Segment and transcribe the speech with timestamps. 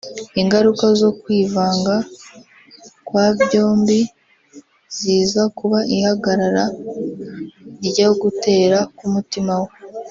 [0.41, 1.95] ingaruka zo kwivanga
[3.07, 3.99] kwa byombi
[4.97, 6.65] ziza kuba ihagarara
[7.87, 9.69] ryo gutera kw’umutima we